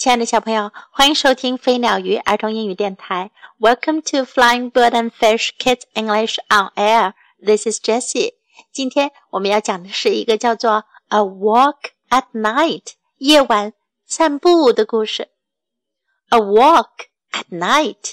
[0.00, 3.30] 亲爱的小朋友，欢迎收听飞鸟鱼儿童英语电台。
[3.58, 7.12] Welcome to Flying Bird and Fish Kids English on Air.
[7.44, 8.32] This is Jessie.
[8.72, 13.74] 今天我们要讲的是一个叫做 A Walk at Night 夜晚
[14.06, 15.28] 散步的故事。
[16.30, 16.88] A walk
[17.32, 18.12] at night，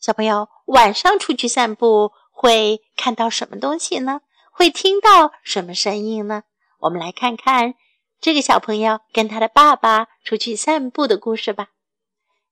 [0.00, 4.22] 小朋友晚上出去散步会看到什么东西呢？
[4.50, 6.42] 会听到什么声音呢？
[6.80, 7.74] 我们来看看。
[8.20, 11.69] 这个小朋友跟他的爸爸出去散步的故事吧。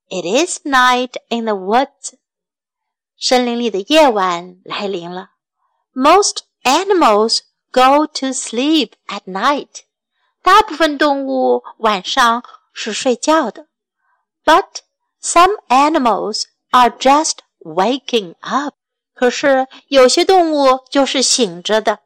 [0.08, 2.14] It is night in the woods。
[3.18, 5.30] 森林里的夜晚来临了。
[5.94, 9.84] Most animals go to sleep at night。
[10.42, 12.42] 大部分动物晚上
[12.72, 13.66] 是睡觉的。
[14.44, 14.80] But
[15.20, 18.74] some animals are just waking up。
[19.14, 22.00] 可是有些动物就是醒着的。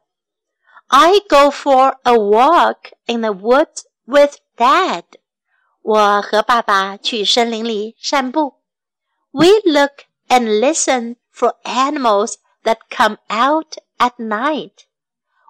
[0.87, 5.03] I go for a walk in the woods with Dad.
[5.85, 8.61] 我和爸爸去森林里散步。
[9.31, 14.85] We look and listen for animals that come out at night.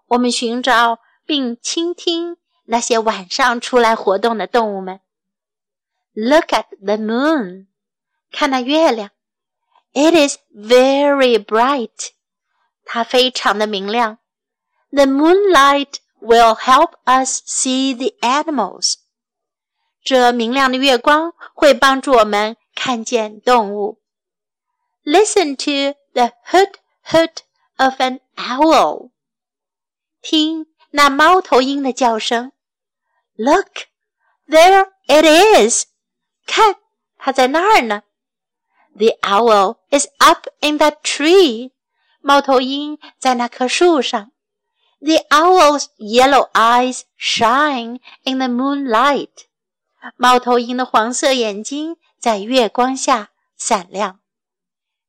[0.08, 5.00] 我们寻找并倾听那些晚上出来活动的动物们。
[6.14, 7.68] Look at the moon.
[8.32, 9.10] 看那月亮。
[9.94, 12.12] It is very bright.
[12.86, 14.22] 它非常的明亮。
[14.94, 18.98] the moonlight will help us see the animals.
[20.06, 24.00] 这明亮的月光会帮助我们看见动物。
[25.04, 26.76] Listen to the hoot
[27.06, 27.38] hoot
[27.78, 29.12] of an owl.
[30.22, 32.52] 听那猫头鹰的叫声。
[33.36, 33.88] Look,
[34.48, 35.86] there it is.
[36.46, 36.76] 看，
[37.18, 38.04] 它在那儿呢。
[38.96, 41.72] The owl is up in that tree.
[42.22, 44.32] 猫头鹰在那棵树上。
[45.02, 49.48] the owl's yellow eyes shine in the moonlight.
[50.17, 54.21] 猫头鹰的黄色眼睛在月光下闪亮。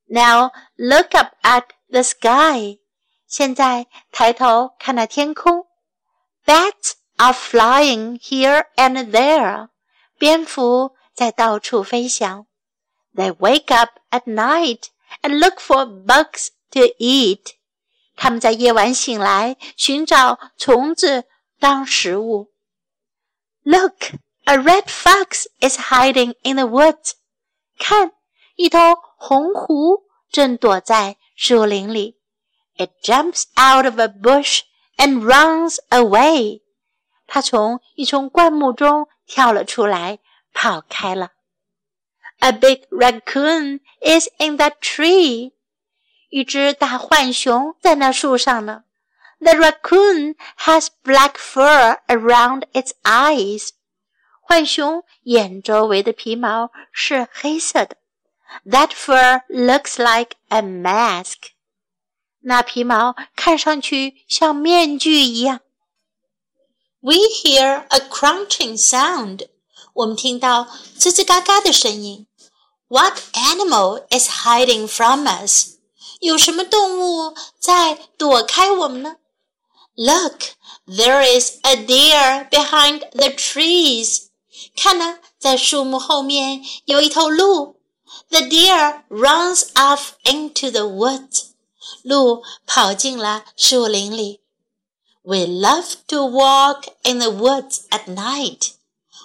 [0.05, 2.79] Now look up at the sky.
[3.27, 5.67] 现在抬头看那天空。
[6.45, 9.69] Bats are flying here and there.
[10.17, 12.47] 蝙蝠在到处飞翔。
[13.13, 14.85] They wake up at night
[15.21, 17.55] and look for bugs to eat.
[18.15, 21.25] 他们在夜晚醒来，寻找虫子
[21.59, 22.51] 当食物。
[23.63, 24.13] Look,
[24.46, 27.12] a red fox is hiding in the woods.
[27.78, 28.12] 看，
[28.56, 28.78] 一头
[29.16, 32.18] 红狐正躲在树林里。
[32.76, 34.60] It jumps out of a bush
[34.96, 36.62] and runs away.
[37.26, 40.18] 它从一丛灌木中跳了出来，
[40.52, 41.30] 跑开了。
[42.40, 45.52] A big raccoon is in that tree.
[46.30, 48.84] 一只大浣熊在那树上呢。
[49.38, 53.70] The raccoon has black fur around its eyes。
[54.48, 57.96] 浣熊眼周围的皮毛是黑色的。
[58.66, 61.36] That fur looks like a mask。
[62.40, 65.60] 那皮毛看上去像面具一样。
[67.00, 69.48] We hear a crunching sound。
[69.94, 72.26] 我们听到吱吱嘎嘎的声音。
[72.88, 75.76] What animal is hiding from us？
[76.20, 79.16] 有什么动物在躲开我们呢？
[79.94, 80.40] Look,
[80.86, 84.25] there is a deer behind the trees.
[84.75, 87.77] 看呐，在树木后面有一头鹿。
[88.29, 91.47] The deer runs off into the woods.
[92.03, 94.41] 鹿跑进了树林里。
[95.23, 98.71] We love to walk in the woods at night.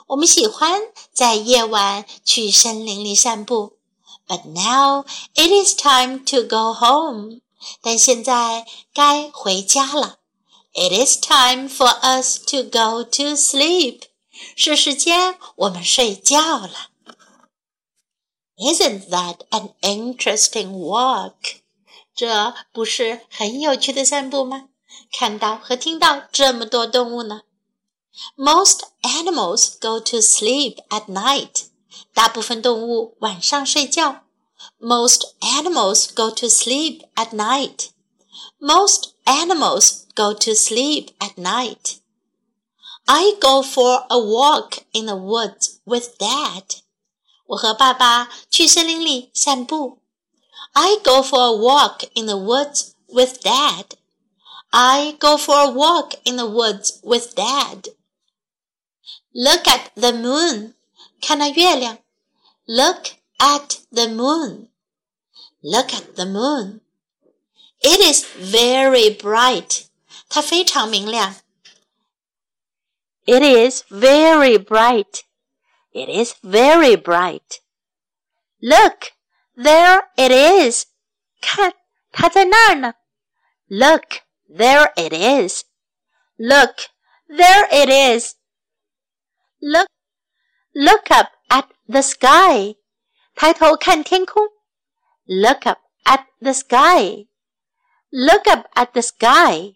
[0.09, 0.81] 我们喜欢
[1.13, 3.79] 在夜晚去森林里散步。
[4.27, 5.05] But now
[5.35, 7.41] it is time to go home.
[7.81, 10.19] 但现在该回家了。
[10.75, 14.03] It is time for us to go to sleep.
[14.56, 16.90] 是时间我们睡觉了。
[18.58, 21.62] Isn't that an interesting walk?
[22.16, 24.70] 这不是很有趣的散步吗？
[25.12, 27.42] 看到和听到这么多动物呢。
[28.36, 31.66] Most animals go to sleep at night.
[32.14, 34.24] 大部分动物晚上睡觉。
[34.80, 37.90] Most animals go to sleep at night.
[38.60, 41.98] Most animals go to sleep at night.
[43.06, 46.82] I go for a walk in the woods with Dad.
[47.48, 50.00] 我和爸爸去森林里散步。
[50.74, 53.86] I go for a walk in the woods with Dad.
[54.70, 57.90] I go for a walk in the woods with Dad.
[59.34, 60.74] Look at the moon.
[61.22, 62.00] 看那月亮。
[62.66, 64.68] Look at the moon.
[65.62, 66.82] Look at the moon.
[67.80, 69.86] It is very bright.
[70.28, 71.36] 它非常明亮。
[73.26, 75.24] It is very bright.
[75.98, 77.60] it is very bright.
[78.62, 79.12] Look,
[79.56, 80.86] there it is.
[81.42, 81.74] 看，
[82.12, 82.94] 它在那儿呢。
[83.68, 85.64] Look, there it is.
[86.38, 86.76] Look,
[87.28, 88.36] there it is.
[89.60, 89.88] Look,
[90.74, 92.76] look up at the sky.
[93.36, 94.48] 抬头看天空。
[95.26, 97.28] Look up at the sky.
[98.12, 99.74] Look up at the sky.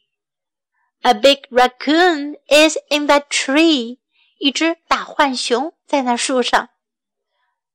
[1.05, 3.97] A big raccoon is in that tree.
[4.37, 6.69] 一只大浣熊在那树上。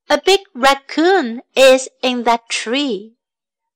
[0.06, 3.16] A big raccoon is in that tree.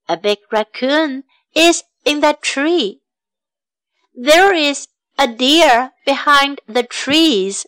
[0.06, 1.24] A big raccoon
[1.54, 3.00] is in that tree.
[4.14, 4.86] There is
[5.16, 7.64] a deer behind the trees.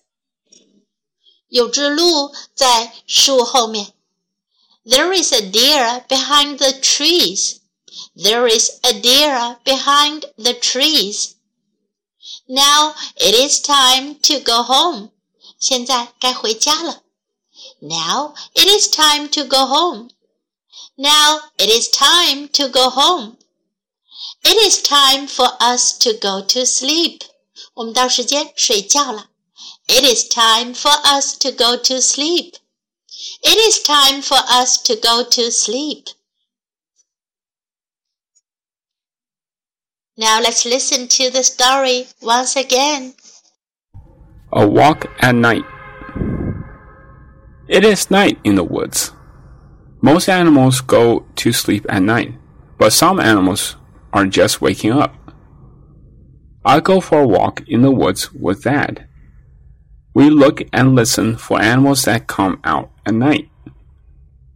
[1.48, 3.92] 有只鹿在树后面。
[4.84, 7.58] There is a deer behind the trees.
[8.16, 11.34] There is a deer behind the trees.
[12.48, 15.10] Now it is time to go home.
[15.58, 17.02] 现在该回家了。
[17.80, 20.10] Now it is time to go home.
[20.96, 23.36] Now it is time to go home.
[24.44, 27.22] It is time for us to go to sleep.
[27.74, 29.28] 我们到时间睡觉了。
[29.86, 32.54] It is time for us to go to sleep.
[33.42, 36.08] It is time for us to go to sleep.
[40.19, 43.13] Now let's listen to the story once again.
[44.51, 45.63] A walk at night.
[47.67, 49.11] It is night in the woods.
[50.01, 52.33] Most animals go to sleep at night,
[52.79, 53.75] but some animals
[54.11, 55.13] are just waking up.
[56.65, 59.07] I go for a walk in the woods with Dad.
[60.15, 63.49] We look and listen for animals that come out at night.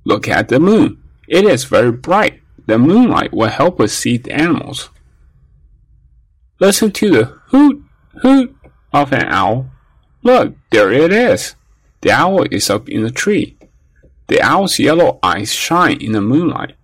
[0.06, 1.04] Look at the moon.
[1.28, 2.42] It is very bright.
[2.66, 4.90] The moonlight will help us see the animals.
[6.62, 7.84] Listen to the hoot,
[8.22, 8.56] hoot
[8.94, 9.72] of an owl.
[10.22, 11.56] Look, there it is.
[12.02, 13.58] The owl is up in the tree.
[14.28, 16.76] The owl's yellow eyes shine in the moonlight.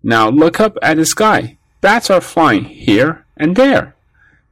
[0.00, 1.58] Now look up at the sky.
[1.80, 3.96] Bats are flying here and there.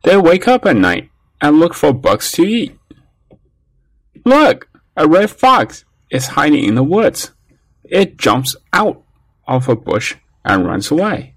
[0.02, 1.08] They wake up at night
[1.40, 2.76] and look for bugs to eat.
[4.24, 7.30] Look, a red fox is hiding in the woods.
[7.84, 9.04] It jumps out
[9.46, 11.36] of a bush and runs away.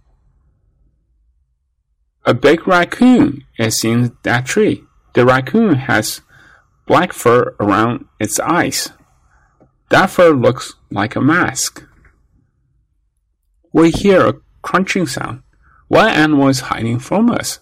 [2.24, 4.84] A big raccoon is in that tree.
[5.14, 6.22] The raccoon has
[6.86, 8.90] black fur around its eyes.
[9.90, 11.84] That fur looks like a mask.
[13.74, 15.42] We hear a crunching sound.
[15.88, 17.60] What animal is hiding from us?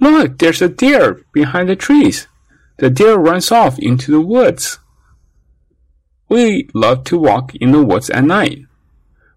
[0.00, 2.26] Look, there's a deer behind the trees.
[2.78, 4.78] The deer runs off into the woods.
[6.28, 8.60] We love to walk in the woods at night.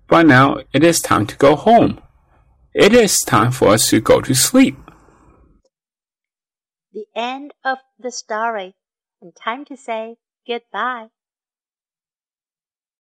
[0.07, 2.01] But now it is time to go home.
[2.79, 4.77] It is time for us to go to sleep.
[6.93, 8.75] The end of the story,
[9.19, 11.07] and time to say goodbye.